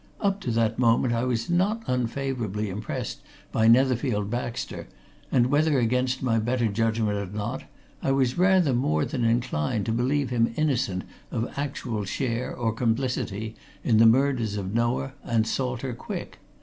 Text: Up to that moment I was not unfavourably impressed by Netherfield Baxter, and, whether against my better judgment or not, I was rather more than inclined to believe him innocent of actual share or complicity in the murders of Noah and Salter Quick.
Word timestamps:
Up 0.19 0.41
to 0.41 0.49
that 0.49 0.79
moment 0.79 1.13
I 1.13 1.25
was 1.25 1.47
not 1.47 1.83
unfavourably 1.85 2.71
impressed 2.71 3.21
by 3.51 3.67
Netherfield 3.67 4.31
Baxter, 4.31 4.87
and, 5.31 5.45
whether 5.45 5.77
against 5.77 6.23
my 6.23 6.39
better 6.39 6.65
judgment 6.69 7.19
or 7.19 7.27
not, 7.31 7.65
I 8.01 8.11
was 8.11 8.35
rather 8.35 8.73
more 8.73 9.05
than 9.05 9.23
inclined 9.23 9.85
to 9.85 9.91
believe 9.91 10.31
him 10.31 10.55
innocent 10.57 11.03
of 11.29 11.53
actual 11.55 12.03
share 12.05 12.51
or 12.51 12.73
complicity 12.73 13.55
in 13.83 13.97
the 13.97 14.07
murders 14.07 14.57
of 14.57 14.73
Noah 14.73 15.13
and 15.23 15.45
Salter 15.45 15.93
Quick. 15.93 16.39